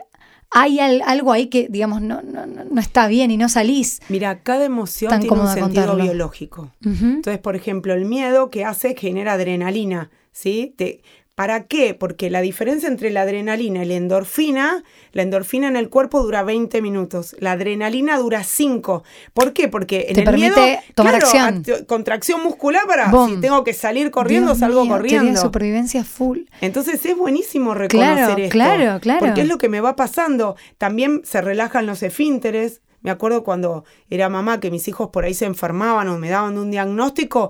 hay 0.51 0.79
algo 0.79 1.31
ahí 1.31 1.47
que, 1.47 1.67
digamos, 1.69 2.01
no, 2.01 2.21
no, 2.21 2.45
no, 2.45 2.81
está 2.81 3.07
bien 3.07 3.31
y 3.31 3.37
no 3.37 3.49
salís. 3.49 4.01
Mira, 4.09 4.41
cada 4.41 4.65
emoción 4.65 5.19
tiene 5.19 5.39
un 5.39 5.47
sentido 5.47 5.95
biológico. 5.95 6.71
Entonces, 6.83 7.39
por 7.39 7.55
ejemplo, 7.55 7.93
el 7.93 8.05
miedo 8.05 8.49
que 8.49 8.65
hace 8.65 8.95
genera 8.95 9.33
adrenalina, 9.33 10.09
¿sí? 10.31 10.73
Te, 10.75 11.01
¿Para 11.39 11.63
qué? 11.67 11.93
Porque 11.93 12.29
la 12.29 12.41
diferencia 12.41 12.89
entre 12.89 13.11
la 13.11 13.21
adrenalina 13.21 13.85
y 13.85 13.87
la 13.87 13.93
endorfina, 13.93 14.83
la 15.13 15.21
endorfina 15.21 15.69
en 15.69 15.77
el 15.77 15.87
cuerpo 15.87 16.21
dura 16.21 16.43
20 16.43 16.81
minutos, 16.81 17.33
la 17.39 17.53
adrenalina 17.53 18.17
dura 18.17 18.43
5. 18.43 19.03
¿Por 19.33 19.53
qué? 19.53 19.69
Porque 19.69 20.07
en 20.09 20.19
el 20.19 20.35
miedo, 20.35 20.57
tomar 20.95 21.15
acción. 21.15 21.63
contracción 21.87 22.43
muscular 22.43 22.81
para 22.85 23.09
si 23.27 23.37
tengo 23.37 23.63
que 23.63 23.71
salir 23.71 24.11
corriendo, 24.11 24.53
salgo 24.53 24.85
corriendo. 24.85 25.39
supervivencia 25.39 26.03
full. 26.03 26.39
Entonces 26.59 27.05
es 27.05 27.15
buenísimo 27.15 27.73
reconocer 27.73 28.37
esto. 28.37 28.51
Claro, 28.51 28.99
claro. 28.99 29.19
Porque 29.21 29.39
es 29.39 29.47
lo 29.47 29.57
que 29.57 29.69
me 29.69 29.79
va 29.79 29.95
pasando. 29.95 30.57
También 30.77 31.21
se 31.23 31.39
relajan 31.39 31.85
los 31.85 32.03
esfínteres. 32.03 32.81
Me 33.01 33.11
acuerdo 33.11 33.45
cuando 33.45 33.85
era 34.09 34.27
mamá 34.27 34.59
que 34.59 34.71
mis 34.71 34.89
hijos 34.89 35.07
por 35.07 35.23
ahí 35.23 35.33
se 35.33 35.45
enfermaban 35.45 36.09
o 36.09 36.17
me 36.17 36.29
daban 36.29 36.57
un 36.57 36.69
diagnóstico, 36.69 37.49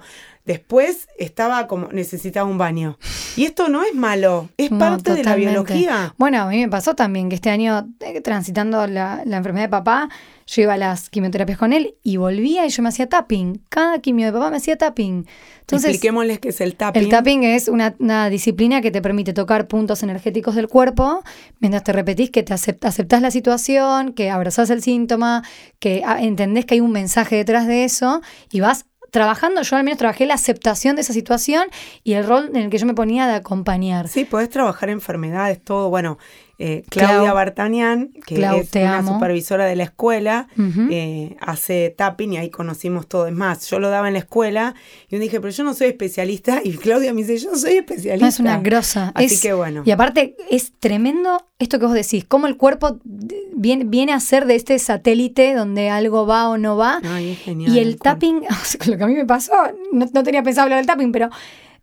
Después 0.50 1.08
estaba 1.20 1.68
como, 1.68 1.90
necesitaba 1.90 2.50
un 2.50 2.58
baño. 2.58 2.98
Y 3.36 3.46
esto 3.46 3.70
no 3.70 3.84
es 3.84 3.94
malo, 3.94 4.50
es 4.58 4.72
parte 4.72 5.14
de 5.14 5.24
la 5.24 5.36
biología. 5.36 6.16
Bueno, 6.18 6.42
a 6.42 6.48
mí 6.48 6.58
me 6.58 6.68
pasó 6.68 6.96
también 6.96 7.30
que 7.30 7.36
este 7.36 7.52
año, 7.52 7.88
eh, 8.00 8.20
transitando 8.22 8.88
la, 8.88 9.22
enfermedad 9.28 9.66
de 9.66 9.70
papá, 9.70 10.10
yo 10.48 10.64
iba 10.64 10.74
a 10.74 10.78
las 10.78 11.12
quimioterapias 11.12 11.60
con 11.60 11.72
él 11.72 11.94
y 12.02 12.18
volvía 12.18 12.66
y 12.66 12.70
yo 12.70 12.82
me 12.82 12.90
hacía 12.90 13.08
tapping. 13.08 13.62
Cada 13.70 14.00
quimio 14.00 14.26
de 14.26 14.34
papá 14.34 14.50
me 14.50 14.58
hacía 14.58 14.76
tapping. 14.76 15.28
Entonces, 15.60 15.92
Expliquémosles 15.92 16.40
qué 16.40 16.50
es 16.50 16.62
el 16.62 16.76
tapping. 16.76 17.04
El 17.04 17.10
tapping 17.10 17.44
es 17.44 17.68
una, 17.68 18.30
disciplina 18.32 18.82
que 18.82 18.90
te 18.90 19.04
permite 19.04 19.34
tocar 19.34 19.68
puntos 19.68 20.02
energéticos 20.02 20.56
del 20.56 20.68
cuerpo 20.68 21.22
mientras 21.60 21.84
te 21.84 21.94
repetís 21.94 22.32
que 22.32 22.42
te 22.42 22.56
aceptás 22.56 23.22
la 23.22 23.30
situación, 23.30 24.14
que 24.14 24.32
abrazás 24.32 24.72
el 24.72 24.82
síntoma, 24.82 25.44
que 25.78 26.02
ah, 26.04 26.18
entendés 26.20 26.66
que 26.66 26.74
hay 26.74 26.82
un 26.82 26.92
mensaje 26.92 27.36
detrás 27.36 27.68
de 27.68 27.84
eso 27.84 28.22
y 28.52 28.62
vas 28.62 28.88
trabajando, 29.12 29.62
yo 29.62 29.76
al 29.76 29.84
menos 29.84 29.98
trabajé 29.98 30.26
la 30.26 30.36
aceptación 30.36 30.96
de 30.96 31.02
esa 31.02 31.14
situación 31.14 31.68
y 32.04 32.14
el 32.14 32.26
rol 32.26 32.50
en 32.50 32.58
el 32.58 32.70
que 32.70 32.78
yo 32.78 32.86
me 32.86 32.94
ponía 32.94 33.28
de 33.28 33.36
acompañar. 33.36 34.08
Sí, 34.08 34.26
podés 34.26 34.50
trabajar 34.50 34.90
enfermedades, 34.90 35.62
todo, 35.64 35.90
bueno, 35.90 36.18
eh, 36.62 36.84
Claudia 36.90 37.32
Bartanian, 37.32 38.10
que 38.26 38.36
es 38.36 38.76
una 38.76 39.08
supervisora 39.08 39.66
de 39.66 39.78
la 39.78 39.84
escuela, 39.84 40.50
eh, 40.92 41.38
hace 41.40 41.96
tapping 41.98 42.34
y 42.34 42.38
ahí 42.38 42.50
conocimos 42.50 43.08
todo. 43.08 43.28
Es 43.28 43.34
más, 43.34 43.70
yo 43.70 43.80
lo 43.80 43.90
daba 43.90 44.08
en 44.08 44.14
la 44.14 44.20
escuela 44.20 44.76
y 45.08 45.16
yo 45.16 45.20
dije, 45.20 45.40
pero 45.40 45.54
yo 45.54 45.64
no 45.64 45.74
soy 45.74 45.88
especialista. 45.88 46.62
Y 46.70 46.74
Claudia 46.74 47.14
me 47.14 47.24
dice, 47.24 47.38
yo 47.38 47.56
soy 47.56 47.78
especialista. 47.78 48.28
es 48.28 48.40
una 48.40 48.60
grosa. 48.60 49.14
Así 49.16 49.40
que 49.40 49.54
bueno. 49.54 49.84
Y 49.86 49.92
aparte, 49.92 50.36
es 50.50 50.74
tremendo 50.78 51.48
esto 51.60 51.80
que 51.80 51.86
vos 51.86 51.96
decís, 51.96 52.26
cómo 52.28 52.46
el 52.48 52.58
cuerpo 52.58 53.00
viene, 53.06 53.86
viene 53.86 54.12
a 54.12 54.20
ser 54.20 54.46
de 54.46 54.56
este 54.56 54.78
satélite 54.80 55.54
donde 55.54 55.90
algo 55.90 56.28
va 56.28 56.50
o 56.50 56.58
no 56.58 56.76
va. 56.76 57.00
Ay, 57.04 57.32
es 57.32 57.40
genial. 57.40 57.74
Y 57.74 57.80
el 57.80 57.98
tapping, 57.98 58.44
lo 58.86 58.98
que 58.98 59.04
a 59.04 59.08
mí 59.08 59.16
me 59.16 59.26
pasó, 59.26 59.54
no, 59.94 60.06
no 60.14 60.24
tenía 60.24 60.44
pensado 60.44 60.64
hablar 60.64 60.80
del 60.80 60.88
tapping, 60.88 61.14
pero 61.14 61.30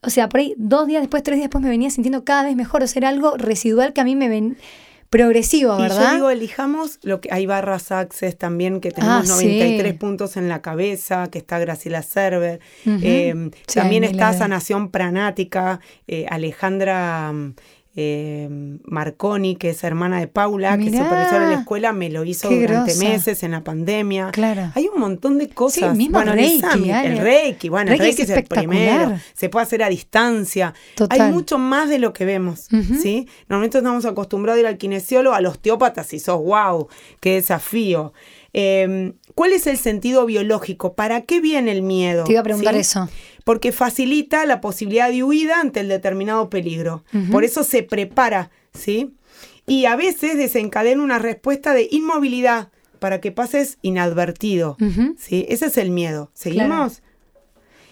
o 0.03 0.11
sea, 0.11 0.29
por 0.29 0.41
ahí 0.41 0.55
dos 0.57 0.87
días 0.87 1.03
después, 1.03 1.23
tres 1.23 1.37
días 1.37 1.47
después 1.47 1.63
me 1.63 1.71
venía 1.71 1.91
sintiendo 1.91 2.25
cada 2.25 2.45
vez 2.45 2.57
mejor. 2.57 2.83
O 2.83 2.87
sea, 2.87 3.01
era 3.01 3.09
algo 3.09 3.37
residual 3.37 3.93
que 3.93 4.01
a 4.01 4.05
mí 4.05 4.17
me 4.17 4.29
ven 4.29 4.57
progresivo, 5.11 5.77
¿verdad? 5.77 6.01
Y 6.01 6.05
yo 6.05 6.15
digo, 6.15 6.31
elijamos 6.31 6.99
lo 7.03 7.21
que 7.21 7.29
hay 7.33 7.47
barras 7.47 7.93
Access 7.93 8.37
también, 8.37 8.81
que 8.81 8.91
tenemos 8.91 9.29
93 9.29 9.95
ah, 9.95 9.99
puntos 9.99 10.37
en 10.37 10.49
la 10.49 10.63
cabeza, 10.63 11.29
que 11.31 11.39
está 11.39 11.59
Graciela 11.59 12.03
Server. 12.03 12.61
Eh, 12.85 13.51
también 13.73 14.05
está 14.05 14.33
Sanación 14.33 14.91
Pranática, 14.91 15.81
eh, 16.07 16.27
Alejandra 16.29 17.33
eh, 17.99 18.47
Marconi, 18.85 19.57
que 19.57 19.71
es 19.71 19.83
hermana 19.83 20.21
de 20.21 20.29
Paula, 20.29 20.77
que 20.77 20.85
es 20.85 20.93
supervisora 20.93 21.49
de 21.49 21.55
la 21.55 21.61
escuela, 21.61 21.95
me 21.95 22.11
lo 22.11 22.25
hizo 22.25 22.51
durante 22.51 22.95
meses 22.97 23.43
en 23.43 23.53
la 23.53 23.65
pandemia. 23.65 24.33
Claro. 24.33 24.71
Hay 24.75 24.87
un 24.93 25.01
montón 25.01 25.39
de 25.39 25.49
cosas. 25.49 25.97
Sí, 25.97 26.09
bueno, 26.11 26.33
Reiki, 26.33 26.91
el 26.91 27.19
Reiki, 27.19 27.71
bueno, 27.71 27.93
el 27.93 27.99
Reiki 27.99 28.23
es, 28.23 28.29
el 28.29 28.45
primero. 28.45 29.19
Se 29.33 29.49
puede 29.49 29.65
hacer 29.65 29.83
a 29.83 29.89
distancia. 29.89 30.75
Hay 31.09 31.33
mucho 31.33 31.57
más 31.57 31.89
de 31.89 31.99
lo 31.99 32.13
que 32.13 32.27
vemos, 32.27 32.69
¿sí? 33.01 33.27
Normalmente 33.49 33.79
estamos 33.79 34.05
acostumbrados 34.05 34.59
a 34.59 34.61
ir 34.61 34.67
al 34.67 34.77
kinesiólogo, 34.77 35.35
al 35.35 35.47
osteópata, 35.47 36.05
si 36.05 36.19
sos 36.19 36.43
wow, 36.43 36.89
qué 37.21 37.37
desafío. 37.37 38.13
Em, 38.53 39.15
¿Cuál 39.35 39.53
es 39.53 39.67
el 39.67 39.79
sentido 39.79 40.27
biológico? 40.27 40.95
¿Para 40.95 41.23
qué 41.23 41.41
viene 41.41 41.73
el 41.73 41.83
miedo? 41.83 42.25
Te 42.25 42.33
iba 42.33 42.41
a 42.41 42.45
preguntar 42.45 42.75
eso 42.75 43.09
porque 43.47 43.71
facilita 43.71 44.45
la 44.45 44.61
posibilidad 44.61 45.09
de 45.09 45.23
huida 45.23 45.61
ante 45.61 45.79
el 45.79 45.89
determinado 45.89 46.51
peligro. 46.51 47.05
Por 47.31 47.45
eso 47.45 47.63
se 47.63 47.85
prepara, 47.85 48.51
¿sí? 48.75 49.15
Y 49.69 49.85
a 49.85 49.95
veces 49.95 50.37
desencadena 50.37 51.01
una 51.01 51.21
respuesta 51.21 51.73
de 51.73 51.87
inmovilidad 51.89 52.73
para 52.99 53.21
que 53.21 53.31
pases 53.31 53.79
inadvertido, 53.83 54.77
¿sí? 55.17 55.47
Ese 55.49 55.67
es 55.67 55.79
el 55.79 55.91
miedo. 55.91 56.33
¿Seguimos? 56.35 57.05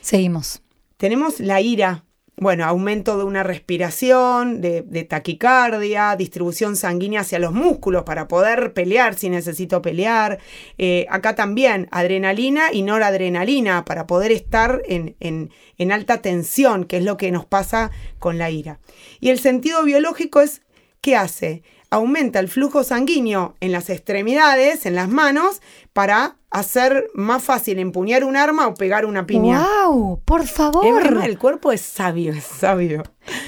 Seguimos. 0.01 0.61
Tenemos 0.97 1.39
la 1.39 1.61
ira, 1.61 2.04
bueno, 2.37 2.64
aumento 2.64 3.17
de 3.17 3.25
una 3.25 3.45
respiración, 3.45 4.61
de, 4.61 5.07
taquicardia, 5.09 6.17
distribución 6.17 6.75
sanguínea 6.76 7.21
hacia 7.21 7.38
los 7.38 7.53
músculos 7.53 8.03
para 8.03 8.26
poder 8.26 8.73
pelear 8.73 9.14
si 9.14 9.31
necesito 9.31 9.81
pelear. 9.83 10.41
Eh, 10.76 11.07
acá 11.11 11.37
también 11.37 11.88
adrenalina 11.93 12.73
y 12.73 12.83
noradrenalina 12.83 13.85
para 13.85 14.07
poder 14.07 14.33
estar 14.33 14.83
en, 14.87 15.14
en 15.21 15.93
alta 15.93 16.23
tensión, 16.23 16.85
que 16.85 16.97
es 16.97 17.05
lo 17.05 17.17
que 17.17 17.31
nos 17.31 17.47
pasa 17.47 17.93
con 18.19 18.37
la 18.38 18.50
ira. 18.50 18.81
Y 19.21 19.31
el 19.31 19.38
sentido 19.38 19.85
biológico 19.85 20.41
es, 20.41 20.62
¿qué 21.00 21.14
hace? 21.14 21.62
Aumenta 21.91 22.41
el 22.41 22.49
flujo 22.49 22.83
sanguíneo 22.83 23.55
en 23.61 23.71
las 23.71 23.91
extremidades, 23.91 24.87
en 24.87 24.97
las 24.97 25.09
manos, 25.09 25.62
para 25.93 26.37
hacer 26.55 27.11
más 27.15 27.43
fácil 27.43 27.81
empuñar 27.81 28.23
un 28.23 28.37
arma 28.37 28.69
o 28.69 28.75
pegar 28.75 29.07
una 29.07 29.27
piña. 29.27 29.67
¡Wow! 29.87 30.21
Por 30.25 30.47
favor. 30.47 30.87
el 31.25 31.37
cuerpo 31.37 31.73
es 31.73 31.81
sabio, 31.81 32.33
es 32.33 32.45
sabio. 32.45 33.03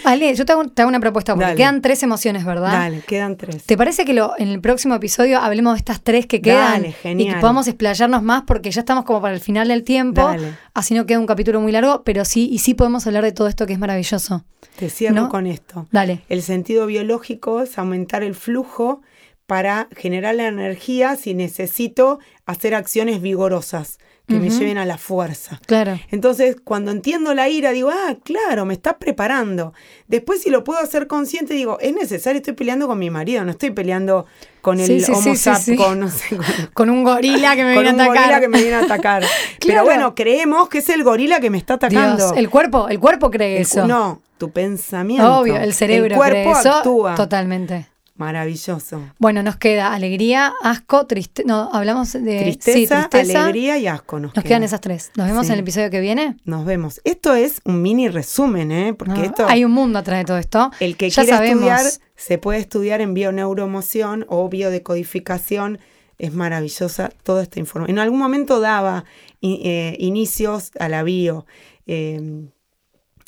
Vale, 0.05 0.35
yo 0.35 0.45
te 0.45 0.53
hago, 0.53 0.89
una 0.89 0.99
propuesta 0.99 1.37
porque 1.37 1.55
quedan 1.55 1.83
tres 1.83 2.03
emociones, 2.03 2.45
¿verdad? 2.45 2.73
Dale, 2.73 3.03
quedan 3.03 3.37
tres. 3.37 3.63
¿Te 3.63 3.77
parece 3.77 4.05
que 4.05 4.13
lo, 4.13 4.35
en 4.39 4.49
el 4.49 4.61
próximo 4.61 4.97
episodio 4.97 5.39
hablemos 5.39 5.75
de 5.75 5.79
estas 5.79 6.03
tres 6.03 6.27
que 6.27 6.43
quedan? 6.43 6.83
Dale, 6.83 6.93
genial. 6.93 7.29
Y 7.29 7.33
que 7.33 7.41
podamos 7.41 7.69
explayarnos 7.69 8.25
más 8.25 8.43
porque 8.43 8.73
ya 8.73 8.81
estamos 8.81 9.05
como 9.05 9.23
para 9.23 9.35
el 9.35 9.41
final 9.41 9.69
del 9.69 9.85
tiempo. 9.85 10.23
Dale. 10.23 10.55
Así 10.75 10.95
no 10.95 11.07
queda 11.07 11.21
un 11.21 11.27
capítulo 11.27 11.61
muy 11.61 11.71
largo, 11.71 12.03
pero 12.03 12.25
sí, 12.25 12.49
y 12.51 12.59
sí 12.59 12.75
podemos 12.75 13.07
hablar 13.07 13.23
de 13.23 13.31
todo 13.31 13.47
esto 13.47 13.67
que 13.67 13.75
es 13.75 13.79
maravilloso. 13.79 14.45
Te 14.81 14.91
cierro 14.91 15.29
con 15.29 15.47
esto. 15.47 15.87
Dale. 15.93 16.23
El 16.29 16.43
sentido 16.43 16.87
biológico 16.87 17.63
es 17.63 17.79
aumentar 17.79 18.25
el 18.25 18.35
flujo 18.35 19.03
para 19.47 19.89
generar 19.97 20.35
la 20.35 20.49
energía 20.49 21.17
si 21.17 21.35
necesito 21.35 22.19
hacer 22.47 22.75
acciones 22.75 23.21
vigorosas 23.21 23.99
que 24.27 24.41
me 24.41 24.51
lleven 24.51 24.77
a 24.77 24.85
la 24.85 24.99
fuerza. 24.99 25.61
Claro. 25.67 26.01
Entonces, 26.11 26.57
cuando 26.65 26.91
entiendo 26.91 27.33
la 27.33 27.49
ira, 27.49 27.71
digo, 27.71 27.91
ah, 27.91 28.17
claro, 28.25 28.65
me 28.65 28.75
está 28.75 28.99
preparando. 28.99 29.73
Después, 30.09 30.43
si 30.43 30.51
lo 30.51 30.65
puedo 30.65 30.81
hacer 30.81 31.07
consciente, 31.07 31.55
digo, 31.55 31.79
es 31.81 31.95
necesario, 31.95 32.39
estoy 32.39 32.55
peleando 32.55 32.89
con 32.89 32.99
mi 32.99 33.09
marido, 33.09 33.45
no 33.45 33.53
estoy 33.53 33.71
peleando 33.71 34.27
con 34.63 34.81
el 34.81 35.05
homo 35.05 35.35
con, 35.77 36.01
no 36.01 36.11
sé, 36.11 36.37
con, 36.75 36.91
un 36.91 37.05
gorila 37.05 37.55
que 37.55 37.63
me 37.63 37.81
viene 37.81 37.89
a 37.89 37.93
atacar. 37.93 38.09
un 38.09 38.15
gorila 38.17 38.41
que 38.41 38.49
me 38.49 38.61
viene 38.61 38.75
a 38.75 38.81
atacar. 38.81 39.25
Pero 39.65 39.85
bueno, 39.85 40.15
creemos 40.17 40.69
que 40.69 40.79
es 40.79 40.89
el 40.89 41.05
gorila 41.05 41.39
que 41.39 41.51
me 41.51 41.59
está 41.59 41.75
atacando. 41.75 42.35
el 42.35 42.51
cuerpo, 42.51 42.89
el 42.89 42.99
cuerpo 42.99 43.31
cree 43.31 43.61
eso. 43.61 43.87
No, 43.87 44.23
tu 44.39 44.51
pensamiento. 44.51 45.39
Obvio, 45.39 45.57
el 45.57 45.73
cerebro 45.73 46.15
el 46.15 46.17
cuerpo 46.17 46.57
actúa. 46.57 47.15
Totalmente. 47.15 47.87
Maravilloso. 48.17 49.03
Bueno, 49.19 49.43
nos 49.43 49.57
queda 49.57 49.93
alegría, 49.93 50.55
asco, 50.63 51.07
tristeza. 51.07 51.47
No, 51.47 51.69
hablamos 51.73 52.13
de 52.13 52.41
tristeza, 52.41 53.09
alegría 53.13 53.77
y 53.77 53.87
asco. 53.87 54.19
Nos, 54.19 54.33
quedan. 54.33 54.63
esas 54.63 54.81
tres. 54.81 55.11
¿Nos 55.17 55.27
vemos 55.27 55.47
en 55.47 55.53
el 55.53 55.61
episodio 55.61 55.91
que 55.91 56.01
viene? 56.01 56.37
Nos 56.45 56.65
vemos. 56.65 57.01
Esto 57.05 57.35
es 57.35 57.61
un 57.65 57.83
mini 57.83 58.09
resumen, 58.09 58.73
¿eh? 58.73 58.95
Porque 58.95 59.27
esto. 59.27 59.47
Hay 59.49 59.65
un 59.65 59.73
mundo 59.73 59.99
atrás 59.99 60.21
de 60.21 60.25
todo 60.25 60.39
esto. 60.39 60.71
El 60.81 60.97
que 60.97 61.11
quiera 61.11 61.45
estudiar, 61.45 61.83
se 62.17 62.39
puede 62.39 62.59
estudiar 62.59 63.03
en 63.03 63.13
bioneuroemoción 63.13 64.25
o 64.29 64.49
biodecodificación. 64.49 65.79
Es 66.19 66.33
maravillosa 66.33 67.11
toda 67.23 67.43
esta 67.43 67.61
información. 67.61 67.99
En 67.99 68.03
algún 68.03 68.19
momento 68.19 68.61
daba 68.61 69.05
eh, 69.43 69.97
inicios 69.99 70.71
a 70.79 70.89
la 70.89 71.03
bio. 71.03 71.45
Eh, 71.87 72.49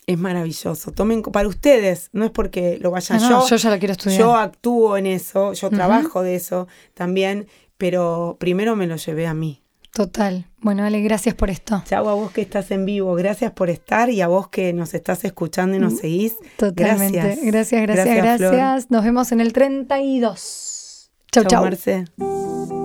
es 0.08 0.18
maravilloso. 0.18 0.90
Tomen 0.90 1.22
para 1.22 1.46
ustedes, 1.46 2.08
no 2.12 2.24
es 2.24 2.30
porque 2.30 2.78
lo 2.80 2.90
vaya 2.90 3.16
ah, 3.16 3.28
yo. 3.28 3.46
Yo 3.46 3.56
ya 3.56 3.70
lo 3.70 3.78
quiero 3.78 3.92
estudiar. 3.92 4.18
Yo 4.18 4.34
actúo 4.34 4.96
en 4.96 5.06
eso, 5.06 5.52
yo 5.52 5.68
trabajo 5.68 6.22
de 6.22 6.34
eso 6.34 6.66
también, 6.94 7.46
pero 7.76 8.38
primero 8.40 8.74
me 8.74 8.86
lo 8.86 8.96
llevé 8.96 9.26
a 9.26 9.34
mí. 9.34 9.62
Total. 9.92 10.46
Bueno, 10.60 10.84
Ale, 10.84 11.02
gracias 11.02 11.34
por 11.34 11.50
esto. 11.50 11.82
Chau 11.84 12.08
a 12.08 12.14
vos 12.14 12.30
que 12.30 12.40
estás 12.40 12.70
en 12.70 12.86
vivo, 12.86 13.14
gracias 13.16 13.52
por 13.52 13.68
estar 13.68 14.08
y 14.08 14.22
a 14.22 14.28
vos 14.28 14.48
que 14.48 14.72
nos 14.72 14.94
estás 14.94 15.24
escuchando 15.26 15.76
y 15.76 15.78
nos 15.78 15.94
mm, 15.94 15.96
seguís. 15.98 16.36
Totalmente. 16.56 17.18
Gracias, 17.18 17.82
gracias, 17.82 18.16
gracias. 18.16 18.40
gracias. 18.40 18.90
Nos 18.90 19.04
vemos 19.04 19.30
en 19.32 19.40
el 19.40 19.52
32. 19.52 21.10
Chau, 21.30 21.44
chau. 21.44 21.64
Marce. 21.64 22.06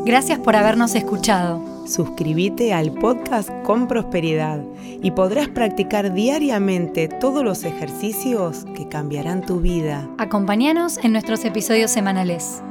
Gracias 0.05 0.39
por 0.39 0.57
habernos 0.57 0.93
escuchado. 0.95 1.72
Suscríbete 1.85 2.73
al 2.73 2.91
podcast 2.93 3.49
con 3.63 3.87
prosperidad 3.87 4.61
y 5.01 5.11
podrás 5.11 5.49
practicar 5.49 6.13
diariamente 6.13 7.07
todos 7.07 7.43
los 7.43 7.65
ejercicios 7.65 8.65
que 8.75 8.87
cambiarán 8.87 9.45
tu 9.45 9.59
vida. 9.59 10.09
Acompáñanos 10.17 10.97
en 10.97 11.11
nuestros 11.11 11.43
episodios 11.43 11.91
semanales. 11.91 12.63